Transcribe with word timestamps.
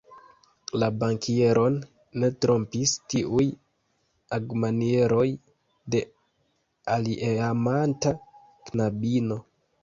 La 0.83 0.87
bankieron 1.01 1.75
ne 2.23 2.29
trompis 2.45 2.93
tiuj 3.15 3.45
agmanieroj 4.39 5.27
de 5.97 6.01
alieamanta 6.97 8.17
knabino. 8.73 9.41